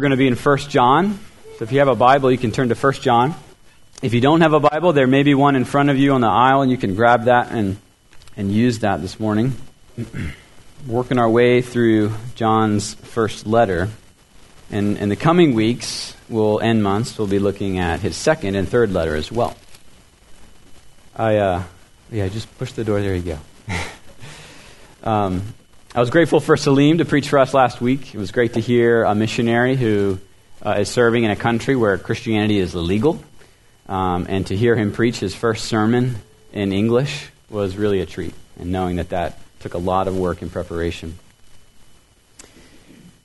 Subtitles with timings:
[0.00, 1.18] We're going to be in 1 John.
[1.56, 3.34] So if you have a Bible, you can turn to 1 John.
[4.00, 6.20] If you don't have a Bible, there may be one in front of you on
[6.20, 7.78] the aisle, and you can grab that and,
[8.36, 9.54] and use that this morning.
[10.86, 13.88] Working our way through John's first letter.
[14.70, 18.68] And in the coming weeks, we'll end months, we'll be looking at his second and
[18.68, 19.56] third letter as well.
[21.16, 21.62] I, uh,
[22.12, 23.00] yeah, just push the door.
[23.00, 23.74] There you go.
[25.10, 25.42] um,
[25.98, 28.14] I was grateful for Salim to preach for us last week.
[28.14, 30.20] It was great to hear a missionary who
[30.64, 33.20] uh, is serving in a country where Christianity is illegal.
[33.88, 36.14] Um, and to hear him preach his first sermon
[36.52, 40.40] in English was really a treat, and knowing that that took a lot of work
[40.40, 41.18] and preparation.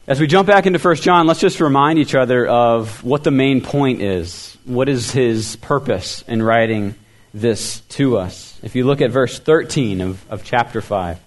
[0.08, 3.30] As we jump back into 1 John, let's just remind each other of what the
[3.30, 4.58] main point is.
[4.66, 6.96] What is his purpose in writing
[7.36, 8.60] this to us?
[8.64, 11.20] If you look at verse 13 of, of chapter 5,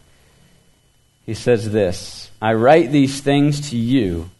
[1.26, 4.30] he says this I write these things to you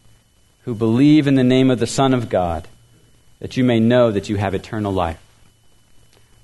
[0.65, 2.67] who believe in the name of the Son of God,
[3.41, 5.21] that you may know that you have eternal life.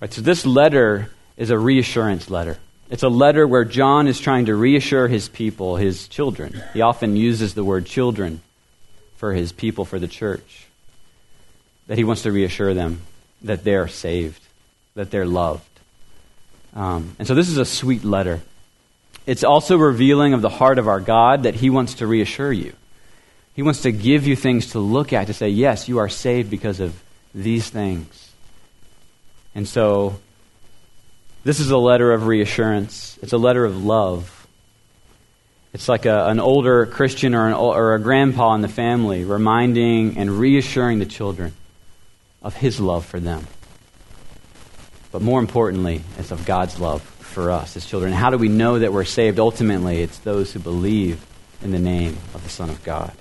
[0.00, 2.58] Right, so this letter is a reassurance letter.
[2.90, 6.60] It's a letter where John is trying to reassure his people, his children.
[6.74, 8.42] He often uses the word children
[9.16, 10.66] for his people, for the church.
[11.86, 13.00] That he wants to reassure them
[13.42, 14.42] that they're saved,
[14.94, 15.68] that they're loved.
[16.74, 18.40] Um, and so this is a sweet letter.
[19.26, 22.72] It's also revealing of the heart of our God that He wants to reassure you.
[23.54, 26.50] He wants to give you things to look at to say, yes, you are saved
[26.50, 27.00] because of
[27.34, 28.30] these things.
[29.54, 30.18] And so,
[31.44, 33.18] this is a letter of reassurance.
[33.22, 34.46] It's a letter of love.
[35.72, 40.18] It's like a, an older Christian or, an, or a grandpa in the family reminding
[40.18, 41.54] and reassuring the children
[42.42, 43.46] of his love for them.
[45.10, 47.02] But more importantly, it's of God's love
[47.32, 48.12] for us as children.
[48.12, 49.38] How do we know that we're saved?
[49.38, 51.24] Ultimately, it's those who believe
[51.62, 53.12] in the name of the Son of God.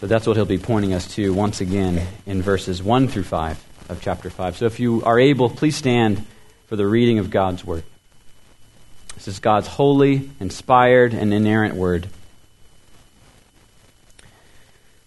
[0.00, 3.64] So that's what he'll be pointing us to once again in verses 1 through 5
[3.88, 4.56] of chapter 5.
[4.56, 6.24] So if you are able, please stand
[6.66, 7.84] for the reading of God's Word.
[9.14, 12.08] This is God's holy, inspired, and inerrant Word.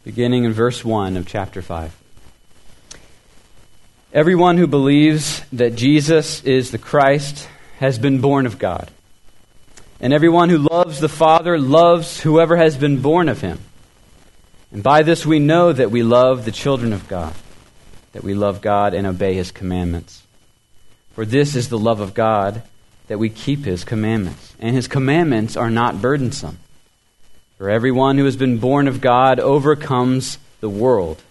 [0.03, 1.96] Beginning in verse 1 of chapter 5.
[4.17, 7.47] Everyone who believes that Jesus is the Christ
[7.77, 8.89] has been born of God.
[9.99, 13.59] And everyone who loves the Father loves whoever has been born of him.
[14.71, 17.35] And by this we know that we love the children of God,
[18.13, 20.23] that we love God and obey his commandments.
[21.13, 22.63] For this is the love of God,
[23.09, 24.55] that we keep his commandments.
[24.59, 26.57] And his commandments are not burdensome.
[27.59, 31.21] For everyone who has been born of God overcomes the world.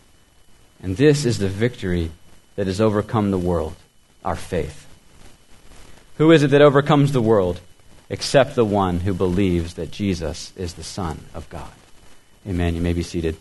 [0.81, 2.13] And this is the victory
[2.57, 3.77] that has overcome the world
[4.25, 4.87] our faith.
[6.19, 7.61] Who is it that overcomes the world
[8.09, 11.71] except the one who believes that Jesus is the Son of God?
[12.47, 12.75] Amen.
[12.75, 13.37] You may be seated.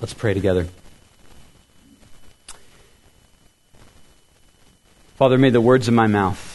[0.00, 0.68] Let's pray together.
[5.16, 6.52] Father, may the words of my mouth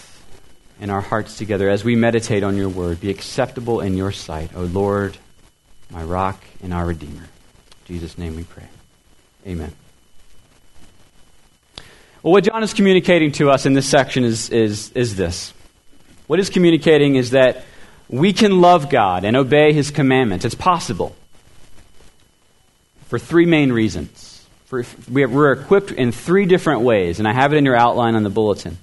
[0.79, 4.51] and our hearts together as we meditate on your word be acceptable in your sight,
[4.55, 5.17] O Lord,
[5.89, 7.23] my rock and our Redeemer.
[7.23, 8.67] In Jesus' name we pray.
[9.47, 9.73] Amen.
[12.23, 15.53] Well, what John is communicating to us in this section is, is, is this.
[16.27, 17.65] What he's communicating is that
[18.09, 20.45] we can love God and obey his commandments.
[20.45, 21.15] It's possible
[23.07, 24.45] for three main reasons.
[24.65, 28.21] For, we're equipped in three different ways, and I have it in your outline on
[28.21, 28.77] the bulletin.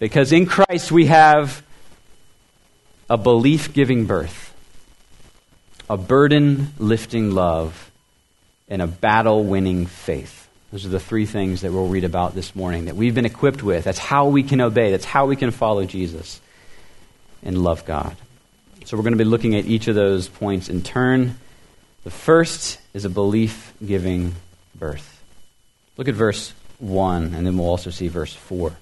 [0.00, 1.62] Because in Christ we have
[3.08, 4.52] a belief giving birth,
[5.88, 7.92] a burden lifting love,
[8.68, 10.41] and a battle winning faith.
[10.72, 13.62] Those are the three things that we'll read about this morning that we've been equipped
[13.62, 13.84] with.
[13.84, 16.40] That's how we can obey, that's how we can follow Jesus
[17.42, 18.16] and love God.
[18.86, 21.38] So we're going to be looking at each of those points in turn.
[22.04, 24.34] The first is a belief giving
[24.74, 25.22] birth.
[25.98, 28.72] Look at verse 1, and then we'll also see verse 4.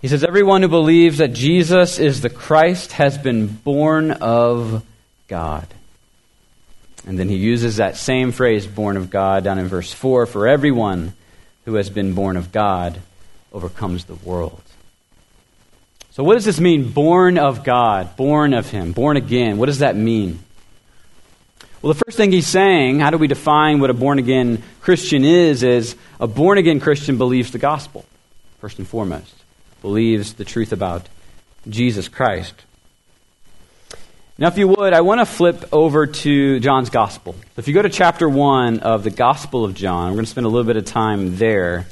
[0.00, 4.84] He says, Everyone who believes that Jesus is the Christ has been born of
[5.26, 5.66] God.
[7.06, 10.46] And then he uses that same phrase, born of God, down in verse 4 for
[10.46, 11.14] everyone
[11.64, 13.00] who has been born of God
[13.52, 14.62] overcomes the world.
[16.12, 16.90] So, what does this mean?
[16.90, 19.58] Born of God, born of Him, born again.
[19.58, 20.40] What does that mean?
[21.80, 25.24] Well, the first thing he's saying, how do we define what a born again Christian
[25.24, 28.04] is, is a born again Christian believes the gospel,
[28.60, 29.34] first and foremost,
[29.80, 31.08] believes the truth about
[31.68, 32.54] Jesus Christ.
[34.40, 37.34] Now, if you would, I want to flip over to John's Gospel.
[37.58, 40.46] If you go to chapter 1 of the Gospel of John, we're going to spend
[40.46, 41.86] a little bit of time there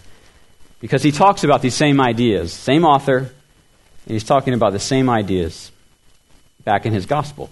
[0.81, 2.55] because he talks about these same ideas.
[2.55, 3.29] Same author, and
[4.07, 5.71] he's talking about the same ideas
[6.65, 7.51] back in his Gospel.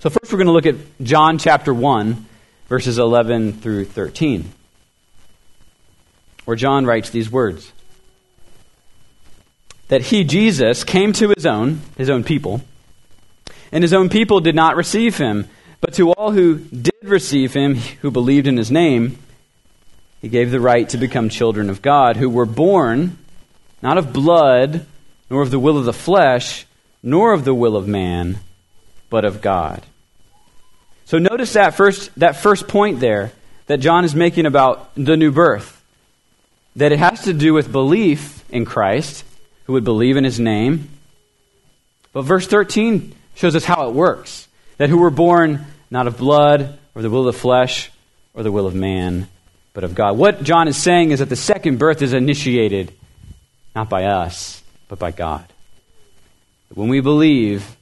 [0.00, 2.26] So, first, we're going to look at John chapter 1,
[2.68, 4.52] verses 11 through 13,
[6.44, 7.72] where John writes these words
[9.88, 12.60] That he, Jesus, came to his own, his own people,
[13.72, 15.48] and his own people did not receive him.
[15.80, 19.18] But to all who did receive him, who believed in his name,
[20.20, 23.18] he gave the right to become children of God, who were born
[23.82, 24.86] not of blood,
[25.28, 26.66] nor of the will of the flesh,
[27.02, 28.38] nor of the will of man,
[29.10, 29.82] but of God.
[31.04, 33.32] So notice that first, that first point there
[33.66, 35.82] that John is making about the new birth.
[36.76, 39.24] That it has to do with belief in Christ,
[39.64, 40.88] who would believe in his name.
[42.12, 44.48] But verse 13 shows us how it works.
[44.78, 47.90] That who were born not of blood, or the will of the flesh,
[48.34, 49.28] or the will of man,
[49.74, 50.16] but of God.
[50.16, 52.92] What John is saying is that the second birth is initiated
[53.74, 55.44] not by us, but by God.
[56.74, 57.76] When we believe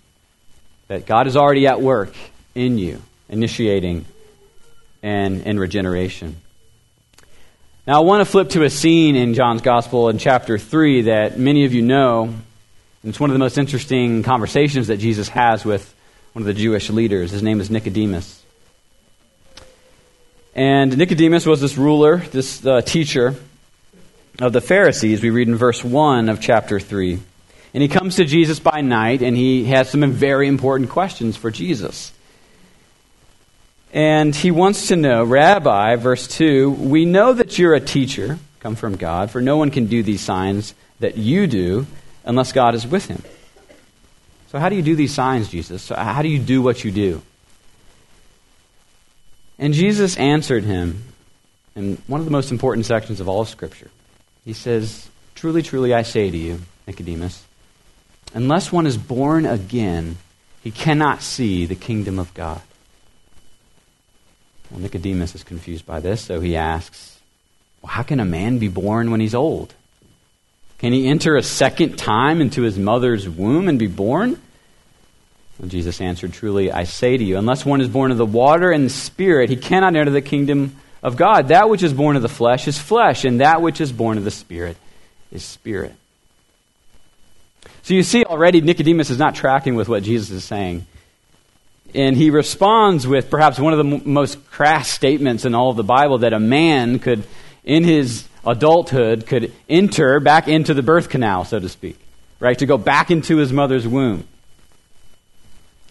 [0.88, 2.14] that God is already at work
[2.54, 4.04] in you, initiating
[5.02, 6.36] and, and regeneration.
[7.86, 11.38] Now, I want to flip to a scene in John's Gospel in chapter 3 that
[11.38, 12.34] many of you know.
[13.02, 15.94] It's one of the most interesting conversations that Jesus has with
[16.34, 17.30] one of the Jewish leaders.
[17.30, 18.42] His name is Nicodemus.
[20.54, 23.36] And Nicodemus was this ruler, this uh, teacher
[24.38, 25.22] of the Pharisees.
[25.22, 27.18] We read in verse 1 of chapter 3.
[27.72, 31.50] And he comes to Jesus by night, and he has some very important questions for
[31.50, 32.12] Jesus.
[33.94, 38.76] And he wants to know, Rabbi, verse 2, we know that you're a teacher, come
[38.76, 41.86] from God, for no one can do these signs that you do
[42.24, 43.22] unless God is with him.
[44.50, 45.82] So, how do you do these signs, Jesus?
[45.82, 47.22] So how do you do what you do?
[49.58, 51.04] And Jesus answered him
[51.76, 53.90] in one of the most important sections of all of Scripture.
[54.44, 57.44] He says, Truly, truly, I say to you, Nicodemus,
[58.34, 60.16] unless one is born again,
[60.62, 62.60] he cannot see the kingdom of God.
[64.70, 67.20] Well, Nicodemus is confused by this, so he asks,
[67.82, 69.74] well, How can a man be born when he's old?
[70.80, 74.40] Can he enter a second time into his mother's womb and be born?
[75.66, 78.86] Jesus answered, Truly, I say to you, unless one is born of the water and
[78.86, 81.48] the Spirit, he cannot enter the kingdom of God.
[81.48, 84.24] That which is born of the flesh is flesh, and that which is born of
[84.24, 84.78] the Spirit
[85.30, 85.94] is spirit.
[87.82, 90.86] So you see already Nicodemus is not tracking with what Jesus is saying.
[91.94, 95.76] And he responds with perhaps one of the m- most crass statements in all of
[95.76, 97.24] the Bible that a man could,
[97.64, 101.98] in his adulthood, could enter back into the birth canal, so to speak,
[102.38, 102.58] right?
[102.58, 104.26] To go back into his mother's womb.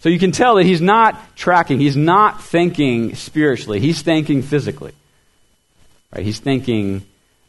[0.00, 4.92] So you can tell that he's not tracking, he's not thinking spiritually, he's thinking physically.
[6.14, 6.24] Right?
[6.24, 7.02] He's thinking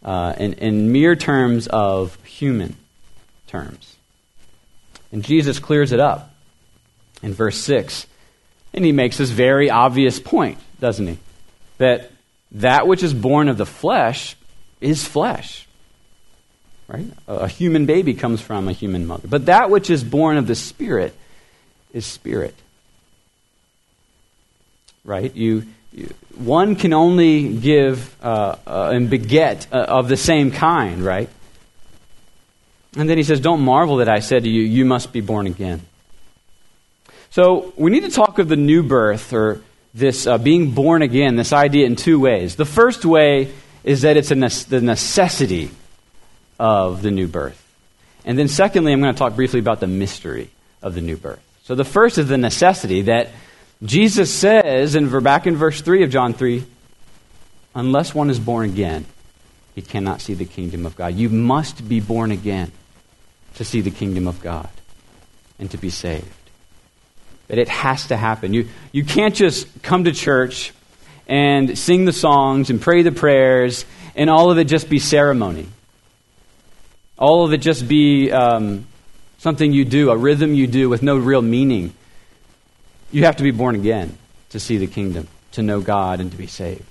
[0.04, 2.76] uh, in, in mere terms of human
[3.48, 3.96] terms.
[5.12, 6.34] And Jesus clears it up
[7.24, 8.08] in verse 6.
[8.74, 11.18] And he makes this very obvious point, doesn't he?
[11.78, 12.12] That
[12.54, 14.36] that which is born of the flesh
[14.82, 15.68] is flesh.
[16.88, 17.08] Right?
[17.28, 19.28] A human baby comes from a human mother.
[19.28, 21.16] But that which is born of the Spirit
[21.94, 22.56] is spirit.
[25.06, 25.34] Right?
[25.36, 25.64] You,
[25.94, 31.30] you one can only give uh, uh, and beget uh, of the same kind, right?
[32.98, 35.48] And then he says, Don't marvel that I said to you, you must be born
[35.48, 35.82] again.
[37.30, 39.62] So we need to talk of the new birth or
[39.94, 42.56] this uh, being born again, this idea in two ways.
[42.56, 43.52] The first way
[43.84, 45.72] is that it's ne- the necessity
[46.60, 47.58] of the new birth.
[48.24, 50.50] And then, secondly, I'm going to talk briefly about the mystery
[50.82, 51.42] of the new birth.
[51.64, 53.30] So the first is the necessity that
[53.84, 56.64] Jesus says in back in verse 3 of John 3
[57.74, 59.06] unless one is born again,
[59.76, 61.16] he cannot see the kingdom of God.
[61.16, 62.72] You must be born again
[63.56, 64.70] to see the kingdom of God
[65.60, 66.26] and to be saved.
[67.48, 68.54] That it has to happen.
[68.54, 70.74] You, you can't just come to church
[71.28, 73.86] and sing the songs and pray the prayers
[74.16, 75.68] and all of it just be ceremony.
[77.18, 78.88] All of it just be um,
[79.38, 81.94] something you do, a rhythm you do with no real meaning.
[83.12, 84.18] You have to be born again
[84.50, 86.84] to see the kingdom, to know God, and to be saved.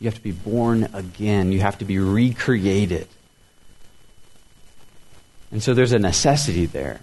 [0.00, 1.50] You have to be born again.
[1.50, 3.08] You have to be recreated.
[5.50, 7.00] And so there's a necessity there.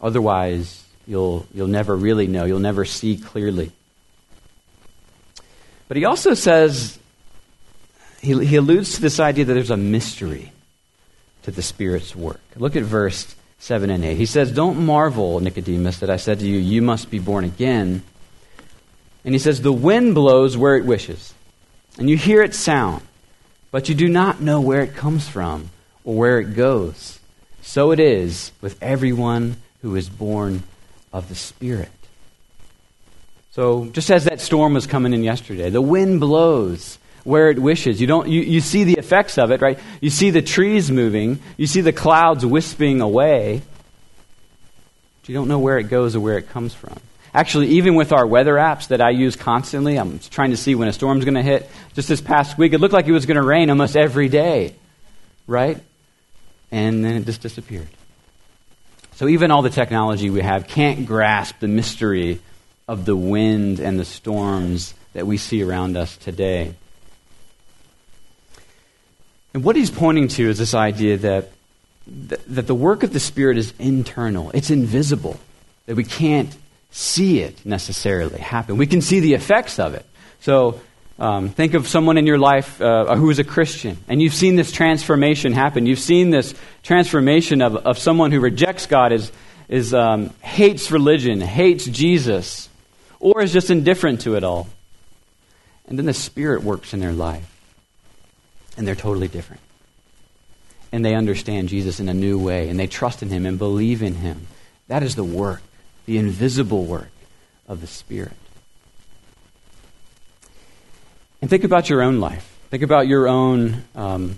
[0.00, 2.44] Otherwise, you'll, you'll never really know.
[2.44, 3.72] You'll never see clearly.
[5.92, 6.98] But he also says,
[8.22, 10.50] he, he alludes to this idea that there's a mystery
[11.42, 12.40] to the Spirit's work.
[12.56, 14.16] Look at verse 7 and 8.
[14.16, 18.02] He says, Don't marvel, Nicodemus, that I said to you, You must be born again.
[19.22, 21.34] And he says, The wind blows where it wishes,
[21.98, 23.02] and you hear its sound,
[23.70, 25.68] but you do not know where it comes from
[26.04, 27.20] or where it goes.
[27.60, 30.62] So it is with everyone who is born
[31.12, 32.01] of the Spirit.
[33.52, 38.00] So, just as that storm was coming in yesterday, the wind blows where it wishes.
[38.00, 39.78] You, don't, you, you see the effects of it, right?
[40.00, 43.60] You see the trees moving, you see the clouds wisping away,
[45.20, 46.98] but you don't know where it goes or where it comes from.
[47.34, 50.88] Actually, even with our weather apps that I use constantly, I'm trying to see when
[50.88, 51.70] a storm's going to hit.
[51.94, 54.74] Just this past week, it looked like it was going to rain almost every day,
[55.46, 55.78] right?
[56.70, 57.88] And then it just disappeared.
[59.16, 62.40] So even all the technology we have can't grasp the mystery
[62.88, 66.74] of the wind and the storms that we see around us today.
[69.54, 71.50] And what he's pointing to is this idea that,
[72.06, 75.38] that the work of the Spirit is internal, it's invisible,
[75.86, 76.54] that we can't
[76.90, 78.76] see it necessarily happen.
[78.76, 80.06] We can see the effects of it.
[80.40, 80.80] So
[81.18, 84.56] um, think of someone in your life uh, who is a Christian, and you've seen
[84.56, 85.86] this transformation happen.
[85.86, 89.30] You've seen this transformation of, of someone who rejects God, is,
[89.68, 92.68] is, um, hates religion, hates Jesus,
[93.22, 94.68] or is just indifferent to it all.
[95.86, 97.48] And then the Spirit works in their life,
[98.76, 99.62] and they're totally different.
[100.90, 104.02] And they understand Jesus in a new way, and they trust in Him and believe
[104.02, 104.46] in Him.
[104.88, 105.62] That is the work
[106.06, 107.10] the invisible work
[107.68, 108.32] of the Spirit.
[111.40, 112.48] And think about your own life.
[112.70, 114.36] Think about your own, um,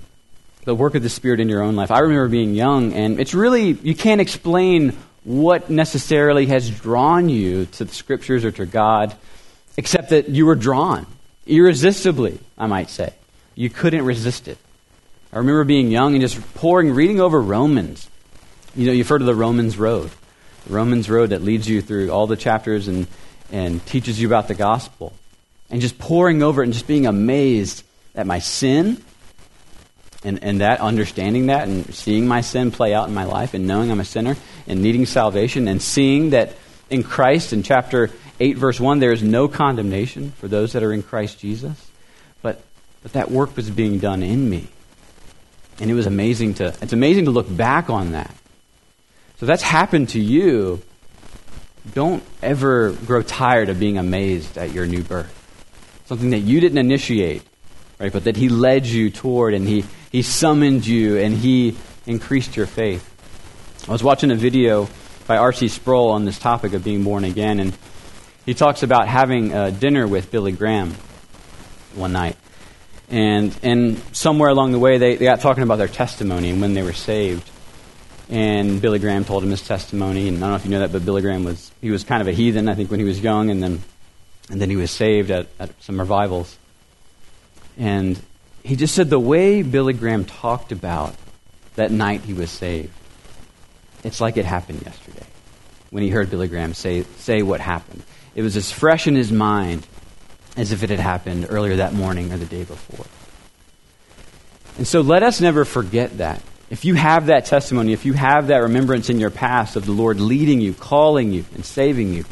[0.65, 1.91] the work of the Spirit in your own life.
[1.91, 7.67] I remember being young, and it's really, you can't explain what necessarily has drawn you
[7.67, 9.17] to the Scriptures or to God,
[9.77, 11.07] except that you were drawn
[11.47, 13.13] irresistibly, I might say.
[13.55, 14.59] You couldn't resist it.
[15.33, 18.09] I remember being young and just pouring, reading over Romans.
[18.77, 20.11] You know, you've heard of the Romans Road.
[20.67, 23.07] The Romans road that leads you through all the chapters and,
[23.53, 25.13] and teaches you about the gospel.
[25.71, 27.83] And just poring over it and just being amazed
[28.15, 29.03] at my sin
[30.25, 33.67] and, and that, understanding that and seeing my sin play out in my life and
[33.67, 36.55] knowing I'm a sinner and needing salvation and seeing that
[36.91, 40.93] in Christ, in chapter 8, verse 1, there is no condemnation for those that are
[40.93, 41.91] in Christ Jesus.
[42.43, 42.61] But,
[43.03, 44.69] but that work was being done in me.
[45.81, 48.35] And it was amazing to, it's amazing to look back on that
[49.45, 50.81] so that's happened to you.
[51.93, 55.33] Don't ever grow tired of being amazed at your new birth.
[56.07, 57.43] Something that you didn't initiate,
[57.99, 58.13] right?
[58.13, 62.67] But that He led you toward and He, he summoned you and He increased your
[62.67, 63.05] faith.
[63.89, 64.89] I was watching a video
[65.27, 65.67] by R.C.
[65.67, 67.77] Sproul on this topic of being born again, and
[68.47, 69.49] he talks about having
[69.81, 70.95] dinner with Billy Graham
[71.97, 72.37] one night.
[73.11, 76.75] And, and somewhere along the way, they, they got talking about their testimony and when
[76.75, 77.51] they were saved.
[78.31, 80.29] And Billy Graham told him his testimony.
[80.29, 82.23] And I don't know if you know that, but Billy Graham was he was kind
[82.23, 83.83] of a heathen, I think, when he was young, and then
[84.49, 86.57] and then he was saved at, at some revivals.
[87.77, 88.17] And
[88.65, 91.15] he just said the way Billy Graham talked about
[91.77, 92.93] that night he was saved,
[94.03, 95.27] it's like it happened yesterday
[95.91, 98.03] when he heard Billy Graham say, say what happened.
[98.35, 99.87] It was as fresh in his mind
[100.57, 103.07] as if it had happened earlier that morning or the day before.
[104.77, 106.43] And so let us never forget that.
[106.71, 109.93] If you have that testimony, if you have that remembrance in your past of the
[109.93, 112.25] Lord leading you, calling you, and saving you,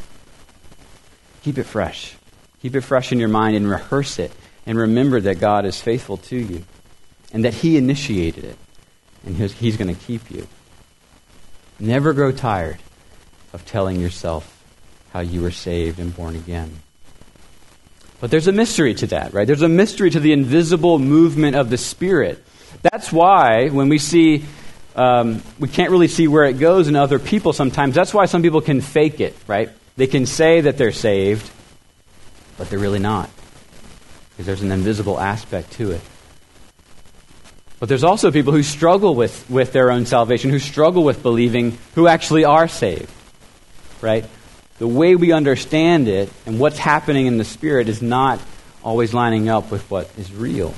[1.43, 2.17] keep it fresh.
[2.63, 4.33] Keep it fresh in your mind and rehearse it.
[4.67, 6.65] And remember that God is faithful to you
[7.33, 8.57] and that He initiated it
[9.25, 10.47] and He's going to keep you.
[11.79, 12.79] Never grow tired
[13.53, 14.49] of telling yourself
[15.13, 16.81] how you were saved and born again.
[18.21, 19.47] But there's a mystery to that, right?
[19.47, 22.43] There's a mystery to the invisible movement of the Spirit
[22.81, 24.45] that's why when we see,
[24.97, 27.95] um, we can't really see where it goes in other people sometimes.
[27.95, 29.71] That's why some people can fake it, right?
[29.97, 31.51] They can say that they're saved,
[32.57, 33.29] but they're really not.
[34.33, 36.01] Because there's an invisible aspect to it.
[37.81, 41.79] But there's also people who struggle with, with their own salvation, who struggle with believing,
[41.95, 43.11] who actually are saved.
[44.01, 44.25] Right?
[44.79, 48.41] The way we understand it and what's happening in the Spirit is not
[48.85, 50.75] always lining up with what is real.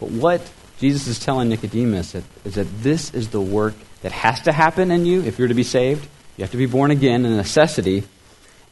[0.00, 4.52] But what Jesus is telling Nicodemus is that this is the work that has to
[4.52, 6.06] happen in you if you're to be saved.
[6.36, 8.04] You have to be born again, a necessity,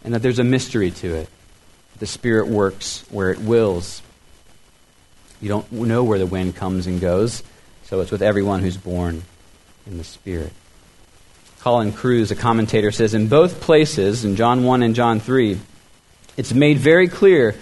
[0.04, 1.28] and that there's a mystery to it.
[2.02, 4.02] The Spirit works where it wills.
[5.40, 7.44] You don't know where the wind comes and goes,
[7.85, 9.23] so it's with everyone who's born
[9.87, 10.52] in the Spirit.
[11.61, 15.61] Colin Kruse, a commentator, says in both places, in John 1 and John 3,
[16.37, 17.54] it's made very clear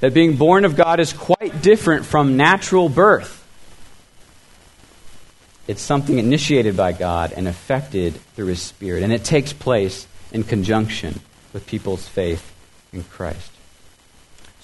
[0.00, 3.48] that being born of God is quite different from natural birth.
[5.66, 10.42] It's something initiated by God and affected through His Spirit, and it takes place in
[10.42, 11.18] conjunction
[11.54, 12.52] with people's faith
[12.92, 13.55] in Christ.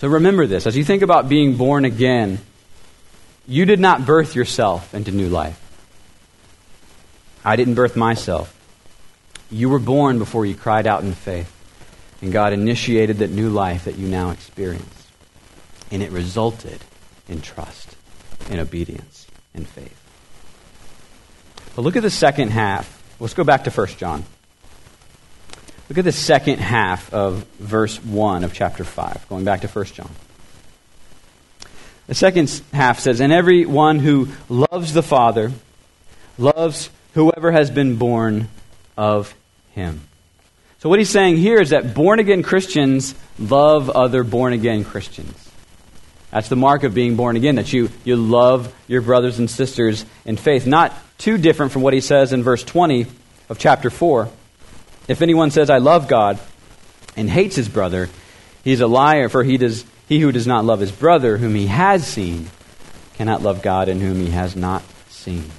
[0.03, 2.41] So remember this as you think about being born again,
[3.47, 5.61] you did not birth yourself into new life.
[7.45, 8.53] I didn't birth myself.
[9.49, 11.49] You were born before you cried out in faith.
[12.21, 15.07] And God initiated that new life that you now experience.
[15.93, 16.81] And it resulted
[17.29, 17.95] in trust,
[18.51, 20.01] in obedience, in faith.
[21.77, 23.01] But look at the second half.
[23.21, 24.25] Let's go back to 1 John.
[25.89, 29.85] Look at the second half of verse 1 of chapter 5, going back to 1
[29.87, 30.11] John.
[32.07, 35.53] The second half says, And everyone who loves the Father
[36.39, 38.49] loves whoever has been born
[38.97, 39.35] of
[39.73, 40.01] him.
[40.79, 45.51] So, what he's saying here is that born again Christians love other born again Christians.
[46.33, 50.05] That's the mark of being born again, that you, you love your brothers and sisters
[50.25, 50.67] in faith.
[50.67, 53.07] Not too different from what he says in verse 20
[53.49, 54.29] of chapter 4.
[55.09, 56.39] If anyone says, I love God,
[57.17, 58.09] and hates his brother,
[58.65, 61.55] he is a liar, for he, does, he who does not love his brother, whom
[61.55, 62.49] he has seen,
[63.15, 65.51] cannot love God in whom he has not seen.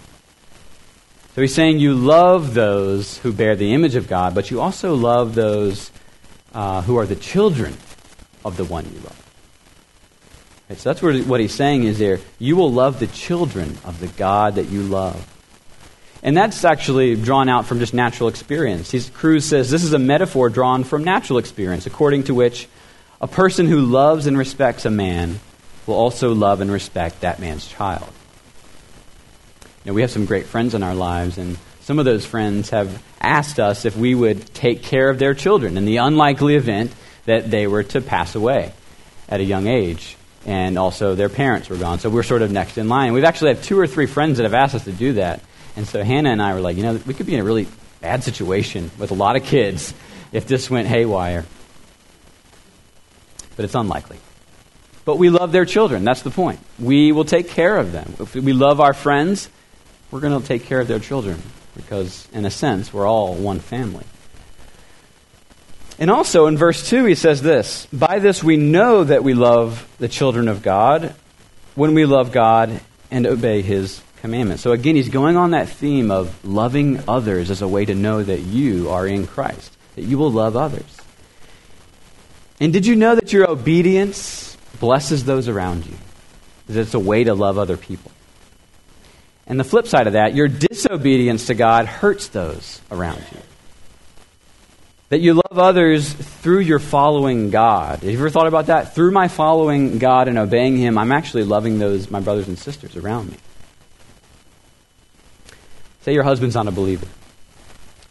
[1.35, 4.95] So he's saying you love those who bear the image of God, but you also
[4.95, 5.91] love those
[6.53, 7.75] uh, who are the children
[8.45, 9.19] of the one you love.
[10.69, 12.19] Right, so that's what he's saying is there.
[12.39, 15.27] You will love the children of the God that you love.
[16.24, 18.89] And that's actually drawn out from just natural experience.
[18.89, 22.68] He's, Kruse says this is a metaphor drawn from natural experience, according to which
[23.22, 25.39] a person who loves and respects a man
[25.86, 28.10] will also love and respect that man's child.
[29.86, 33.03] Know, we have some great friends in our lives, and some of those friends have
[33.20, 36.94] asked us if we would take care of their children in the unlikely event
[37.25, 38.72] that they were to pass away
[39.27, 40.15] at a young age
[40.46, 42.00] and also their parents were gone.
[42.00, 43.13] So we're sort of next in line.
[43.13, 45.42] We've actually had two or three friends that have asked us to do that.
[45.75, 47.68] And so Hannah and I were like, you know, we could be in a really
[48.01, 49.94] bad situation with a lot of kids
[50.32, 51.46] if this went haywire.
[53.56, 54.18] But it's unlikely.
[55.06, 56.03] But we love their children.
[56.03, 56.60] That's the point.
[56.80, 58.15] We will take care of them.
[58.20, 59.50] If we love our friends,
[60.12, 61.42] we're going to take care of their children
[61.75, 64.06] because, in a sense, we're all one family.
[66.00, 69.88] And also in verse 2, he says this By this we know that we love
[70.00, 71.13] the children of God
[71.76, 72.80] when we love God
[73.12, 74.63] and obey his commandments.
[74.63, 78.23] So again, he's going on that theme of loving others as a way to know
[78.23, 80.97] that you are in Christ, that you will love others.
[82.62, 85.95] And did you know that your obedience blesses those around you?
[86.67, 88.13] That it's a way to love other people.
[89.45, 93.39] And the flip side of that, your disobedience to God hurts those around you.
[95.09, 97.99] That you love others through your following God.
[97.99, 98.95] Have you ever thought about that?
[98.95, 102.95] Through my following God and obeying Him, I'm actually loving those, my brothers and sisters
[102.95, 103.38] around me.
[106.04, 107.08] Say your husband's not a believer.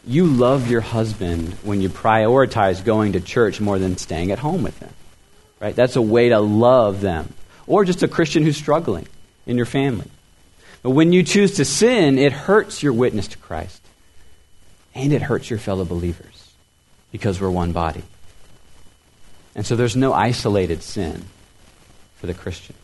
[0.06, 4.62] You love your husband when you prioritize going to church more than staying at home
[4.62, 4.92] with them.
[5.60, 5.76] Right?
[5.76, 7.34] That's a way to love them.
[7.66, 9.06] Or just a Christian who's struggling
[9.46, 10.10] in your family.
[10.82, 13.82] But when you choose to sin, it hurts your witness to Christ.
[14.94, 16.52] And it hurts your fellow believers
[17.12, 18.02] because we're one body.
[19.54, 21.26] And so there's no isolated sin
[22.16, 22.74] for the Christian.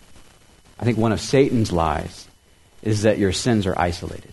[0.79, 2.29] I think one of Satan's lies
[2.83, 4.33] is that your sins are isolated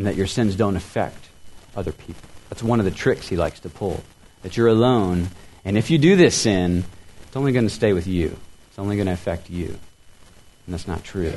[0.00, 1.28] and that your sins don't affect
[1.76, 2.22] other people.
[2.48, 4.02] That's one of the tricks he likes to pull.
[4.40, 5.28] That you're alone,
[5.62, 6.84] and if you do this sin,
[7.26, 8.34] it's only going to stay with you.
[8.70, 9.66] It's only going to affect you.
[9.66, 11.34] And that's not true.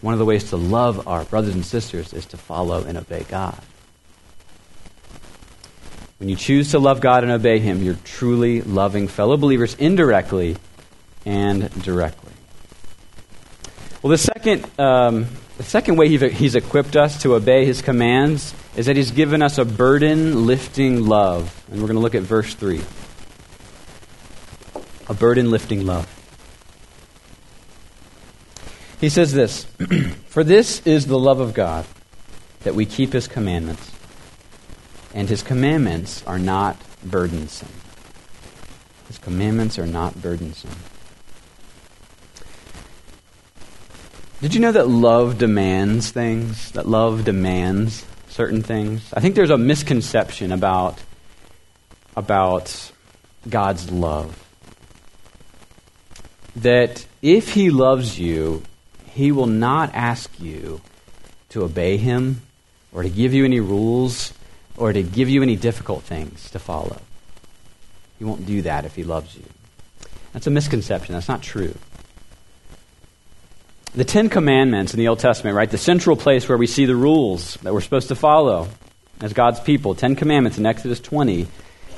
[0.00, 3.24] One of the ways to love our brothers and sisters is to follow and obey
[3.28, 3.62] God.
[6.18, 10.56] When you choose to love God and obey Him, you're truly loving fellow believers indirectly
[11.24, 12.32] and directly.
[14.02, 15.28] Well, the second, um,
[15.60, 19.58] the second way He's equipped us to obey His commands is that He's given us
[19.58, 21.64] a burden lifting love.
[21.70, 22.80] And we're going to look at verse 3.
[25.08, 26.08] A burden lifting love.
[29.00, 29.64] He says this
[30.28, 31.86] For this is the love of God,
[32.60, 33.90] that we keep His commandments
[35.14, 37.68] and his commandments are not burdensome.
[39.08, 40.70] His commandments are not burdensome.
[44.40, 46.72] Did you know that love demands things?
[46.72, 49.12] That love demands certain things?
[49.12, 50.98] I think there's a misconception about,
[52.16, 52.92] about
[53.48, 54.36] God's love.
[56.56, 58.62] That if He loves you,
[59.10, 60.80] He will not ask you
[61.50, 62.42] to obey Him
[62.92, 64.32] or to give you any rules
[64.76, 67.00] or to give you any difficult things to follow.
[68.18, 69.44] He won't do that if he loves you.
[70.32, 71.14] That's a misconception.
[71.14, 71.74] That's not true.
[73.94, 75.70] The Ten Commandments in the Old Testament, right?
[75.70, 78.68] The central place where we see the rules that we're supposed to follow
[79.20, 81.46] as God's people, Ten Commandments in Exodus 20,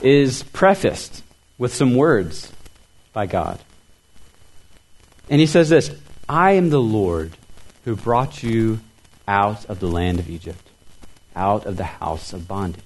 [0.01, 1.23] is prefaced
[1.59, 2.51] with some words
[3.13, 3.61] by God.
[5.29, 5.91] And he says this
[6.29, 7.37] I am the Lord
[7.85, 8.81] who brought you
[9.29, 10.69] out of the land of Egypt
[11.35, 12.83] out of the house of bondage.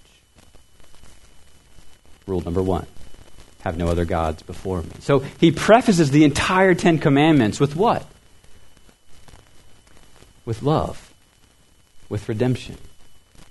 [2.27, 2.87] Rule number one
[3.61, 4.93] have no other gods before me.
[5.01, 8.07] So he prefaces the entire Ten Commandments with what?
[10.47, 11.13] With love,
[12.09, 12.79] with redemption.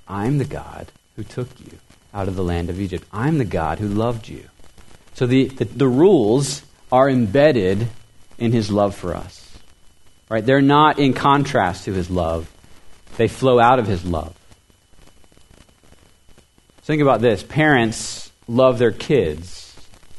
[0.08, 1.78] I'm the God who took you
[2.14, 3.06] out of the land of Egypt.
[3.12, 4.46] I'm the God who loved you.
[5.14, 7.88] So the, the, the rules are embedded
[8.38, 9.58] in his love for us.
[10.30, 10.46] Right?
[10.46, 12.52] They're not in contrast to his love.
[13.18, 14.34] They flow out of his love.
[16.84, 17.44] Think about this.
[17.44, 19.76] Parents love their kids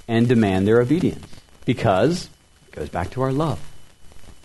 [0.09, 1.27] and demand their obedience
[1.65, 2.29] because
[2.69, 3.61] it goes back to our love.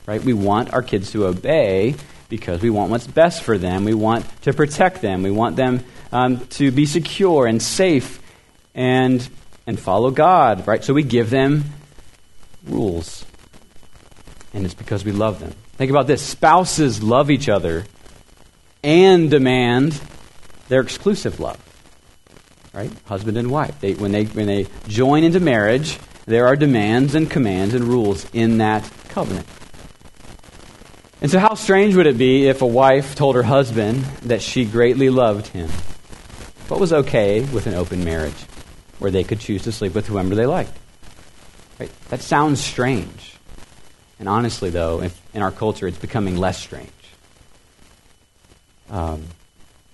[0.05, 0.23] Right?
[0.23, 1.95] We want our kids to obey
[2.31, 3.83] because we want what's best for them.
[3.83, 5.21] We want to protect them.
[5.21, 8.21] We want them um, to be secure and safe
[8.73, 9.27] and,
[9.67, 10.81] and follow God, right?
[10.83, 11.65] So we give them
[12.65, 13.25] rules.
[14.53, 15.53] And it's because we love them.
[15.73, 17.83] Think about this spouses love each other
[18.81, 20.01] and demand
[20.69, 21.59] their exclusive love.
[22.73, 22.91] Right?
[23.05, 23.77] Husband and wife.
[23.81, 28.25] They, when, they, when they join into marriage, there are demands and commands and rules
[28.31, 29.45] in that covenant.
[31.21, 34.65] And so, how strange would it be if a wife told her husband that she
[34.65, 35.69] greatly loved him?
[36.67, 38.41] What was okay with an open marriage
[38.97, 40.75] where they could choose to sleep with whomever they liked?
[41.79, 41.91] Right?
[42.09, 43.35] That sounds strange.
[44.19, 46.89] And honestly, though, in our culture, it's becoming less strange.
[48.89, 49.23] Um,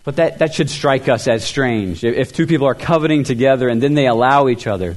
[0.03, 2.03] but that, that should strike us as strange.
[2.03, 4.95] If, if two people are covenanting together and then they allow each other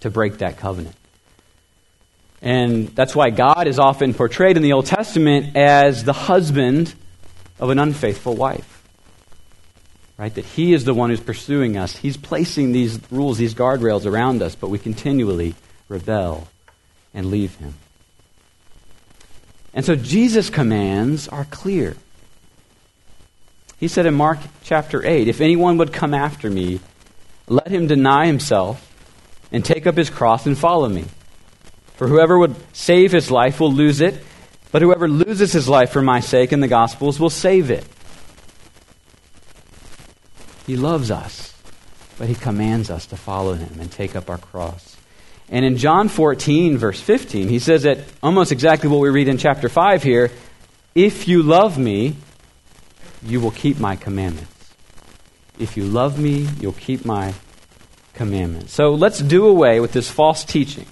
[0.00, 0.96] to break that covenant.
[2.42, 6.92] And that's why God is often portrayed in the Old Testament as the husband
[7.60, 8.82] of an unfaithful wife.
[10.18, 10.34] Right?
[10.34, 11.96] That He is the one who's pursuing us.
[11.96, 15.54] He's placing these rules, these guardrails around us, but we continually
[15.88, 16.48] rebel
[17.14, 17.74] and leave Him.
[19.72, 21.96] And so Jesus' commands are clear.
[23.78, 26.80] He said in Mark chapter 8 If anyone would come after me,
[27.48, 28.88] let him deny himself
[29.50, 31.04] and take up his cross and follow me.
[32.02, 34.24] For whoever would save his life will lose it,
[34.72, 37.86] but whoever loses his life for my sake in the Gospels will save it.
[40.66, 41.54] He loves us,
[42.18, 44.96] but he commands us to follow him and take up our cross.
[45.48, 49.38] And in John 14, verse 15, he says that almost exactly what we read in
[49.38, 50.32] chapter 5 here
[50.96, 52.16] If you love me,
[53.24, 54.74] you will keep my commandments.
[55.56, 57.34] If you love me, you'll keep my
[58.14, 58.72] commandments.
[58.72, 60.86] So let's do away with this false teaching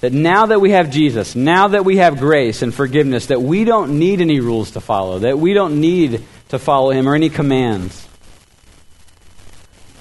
[0.00, 3.64] that now that we have Jesus, now that we have grace and forgiveness, that we
[3.64, 7.28] don't need any rules to follow, that we don't need to follow him or any
[7.28, 8.06] commands.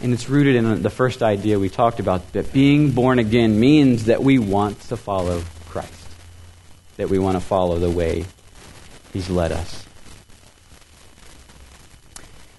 [0.02, 4.06] And it's rooted in the first idea we talked about that being born again means
[4.06, 6.08] that we want to follow Christ,
[6.96, 8.26] that we want to follow the way
[9.12, 9.86] He's led us.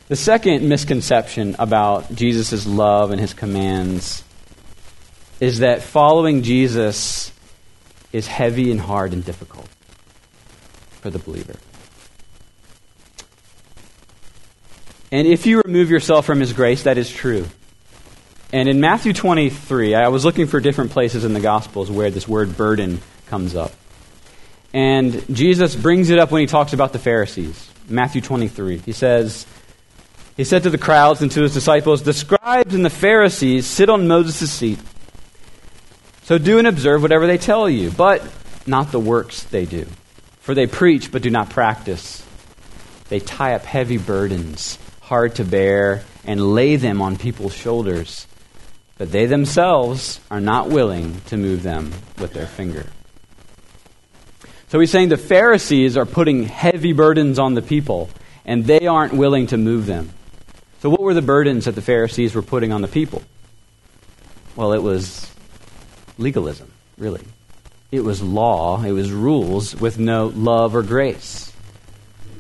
[0.09, 4.25] The second misconception about Jesus' love and His commands
[5.41, 7.33] is that following Jesus
[8.13, 9.69] is heavy and hard and difficult
[11.01, 11.57] for the believer.
[15.13, 17.47] And if you remove yourself from his grace, that is true.
[18.53, 22.29] And in Matthew 23, I was looking for different places in the Gospels where this
[22.29, 23.73] word burden comes up.
[24.73, 27.71] And Jesus brings it up when he talks about the Pharisees.
[27.89, 28.79] Matthew 23.
[28.79, 29.47] He says,
[30.37, 33.89] He said to the crowds and to his disciples, The scribes and the Pharisees sit
[33.89, 34.79] on Moses' seat.
[36.31, 38.23] So do and observe whatever they tell you, but
[38.65, 39.89] not the works they do.
[40.39, 42.25] For they preach but do not practice.
[43.09, 48.29] They tie up heavy burdens hard to bear and lay them on people's shoulders,
[48.97, 51.91] but they themselves are not willing to move them
[52.21, 52.87] with their finger.
[54.69, 58.09] So he's saying the Pharisees are putting heavy burdens on the people,
[58.45, 60.11] and they aren't willing to move them.
[60.79, 63.25] So, what were the burdens that the Pharisees were putting on the people?
[64.55, 65.29] Well, it was
[66.21, 67.25] legalism, really.
[67.91, 71.53] It was law, it was rules with no love or grace.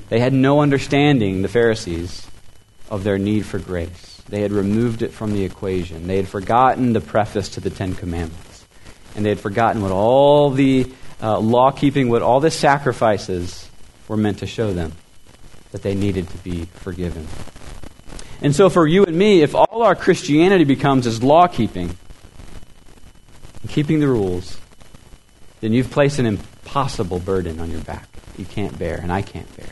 [0.08, 2.26] They had no understanding, the Pharisees,
[2.88, 4.22] of their need for grace.
[4.28, 6.06] They had removed it from the equation.
[6.06, 8.64] They had forgotten the preface to the Ten Commandments.
[9.16, 13.68] And they had forgotten what all the uh, law keeping, what all the sacrifices
[14.06, 14.92] were meant to show them
[15.72, 17.26] that they needed to be forgiven.
[18.42, 21.96] And so, for you and me, if all our Christianity becomes is law keeping,
[23.70, 24.58] keeping the rules,
[25.60, 28.08] then you've placed an impossible burden on your back.
[28.36, 29.68] You can't bear, and I can't bear.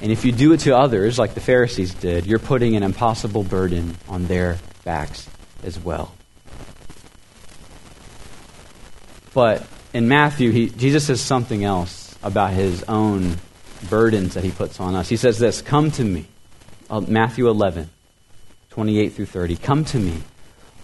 [0.00, 3.42] And if you do it to others, like the Pharisees did, you're putting an impossible
[3.42, 5.28] burden on their backs
[5.64, 6.14] as well.
[9.32, 13.36] But in Matthew, he, Jesus says something else about his own
[13.88, 15.08] burdens that he puts on us.
[15.08, 16.26] He says this Come to me.
[16.88, 17.90] Uh, Matthew 11,
[18.70, 19.56] 28 through 30.
[19.56, 20.22] Come to me,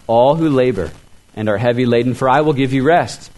[0.09, 0.91] all who labor
[1.35, 3.31] and are heavy laden, for I will give you rest.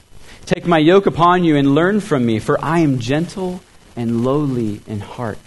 [0.47, 3.61] Take my yoke upon you and learn from me, for I am gentle
[3.97, 5.39] and lowly in heart,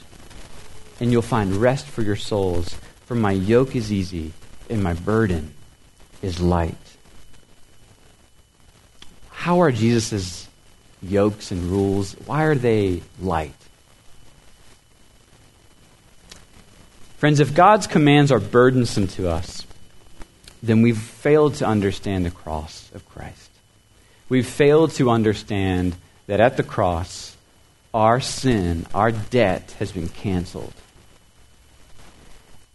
[0.99, 2.75] and you'll find rest for your souls.
[3.05, 4.33] For my yoke is easy
[4.69, 5.53] and my burden
[6.21, 6.75] is light.
[9.29, 10.47] How are Jesus'
[11.01, 12.13] yokes and rules?
[12.25, 13.53] Why are they light?
[17.17, 19.65] Friends, if God's commands are burdensome to us,
[20.61, 23.49] then we've failed to understand the cross of Christ.
[24.29, 25.95] We've failed to understand
[26.27, 27.35] that at the cross,
[27.93, 30.73] our sin, our debt has been canceled.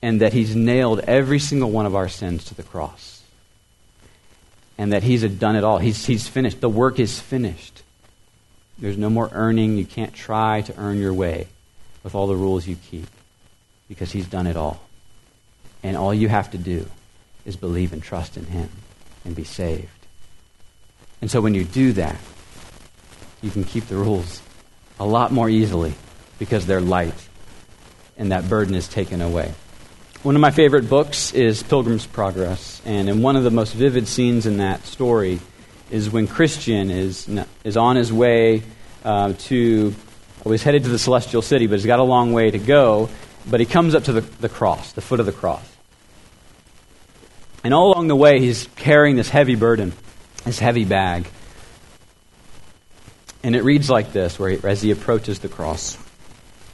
[0.01, 3.23] And that He's nailed every single one of our sins to the cross.
[4.79, 5.79] And that He's done it all.
[5.79, 6.61] He's, he's finished.
[6.61, 7.83] The work is finished.
[8.79, 9.77] There's no more earning.
[9.77, 11.47] You can't try to earn your way
[12.03, 13.07] with all the rules you keep
[13.89, 14.81] because He's done it all.
[15.85, 16.89] And all you have to do
[17.45, 18.69] is believe and trust in Him
[19.25, 19.89] and be saved.
[21.21, 22.17] And so when you do that,
[23.43, 24.43] you can keep the rules
[24.99, 25.95] a lot more easily
[26.39, 27.29] because they're light
[28.17, 29.53] and that burden is taken away.
[30.23, 34.07] One of my favorite books is Pilgrim's Progress, and in one of the most vivid
[34.07, 35.41] scenes in that story
[35.91, 37.29] is when Christian is,
[37.65, 38.63] is on his way
[39.05, 39.95] uh, to,
[40.45, 43.09] well, he's headed to the celestial city, but he's got a long way to go,
[43.51, 45.72] but he comes up to the, the cross, the foot of the cross.
[47.65, 49.93] And all along the way, he's carrying this heavy burden,
[50.45, 51.29] this heavy bag.
[53.43, 55.97] And it reads like this where he, as he approaches the cross.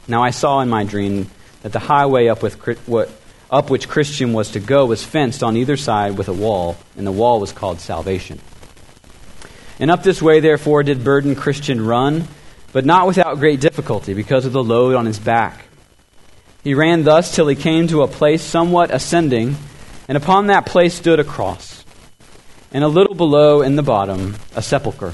[0.07, 1.29] Now I saw in my dream
[1.61, 2.55] that the highway up, with,
[2.87, 3.09] what,
[3.51, 7.05] up which Christian was to go was fenced on either side with a wall, and
[7.05, 8.39] the wall was called salvation.
[9.79, 12.27] And up this way, therefore, did burdened Christian run,
[12.73, 15.65] but not without great difficulty because of the load on his back.
[16.63, 19.55] He ran thus till he came to a place somewhat ascending,
[20.09, 21.85] and upon that place stood a cross,
[22.73, 25.13] and a little below in the bottom, a sepulchre.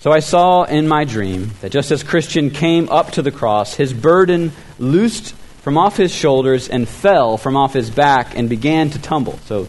[0.00, 3.74] So I saw in my dream that just as Christian came up to the cross,
[3.74, 8.90] his burden loosed from off his shoulders and fell from off his back and began
[8.90, 9.38] to tumble.
[9.46, 9.68] So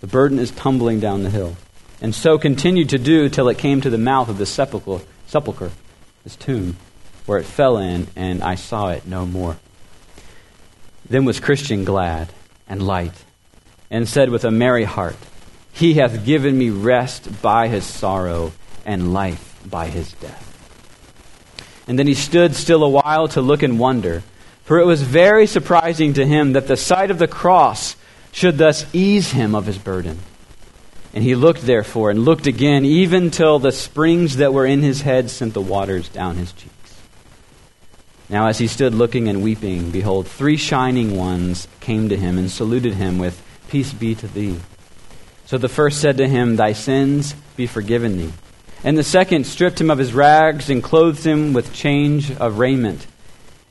[0.00, 1.56] the burden is tumbling down the hill.
[2.00, 5.70] And so continued to do till it came to the mouth of the sepulchre, sepulchre
[6.24, 6.76] this tomb,
[7.26, 9.58] where it fell in, and I saw it no more.
[11.08, 12.32] Then was Christian glad
[12.66, 13.24] and light,
[13.90, 15.16] and said with a merry heart,
[15.72, 18.52] He hath given me rest by his sorrow,
[18.84, 20.44] and life by his death.
[21.86, 24.22] And then he stood still a while to look and wonder,
[24.64, 27.96] for it was very surprising to him that the sight of the cross
[28.32, 30.18] should thus ease him of his burden.
[31.14, 35.00] And he looked therefore, and looked again, even till the springs that were in his
[35.00, 36.74] head sent the waters down his cheeks.
[38.28, 42.50] Now, as he stood looking and weeping, behold, three shining ones came to him and
[42.50, 44.58] saluted him with, Peace be to thee.
[45.46, 48.32] So the first said to him, Thy sins be forgiven thee.
[48.84, 53.06] And the second stripped him of his rags and clothed him with change of raiment.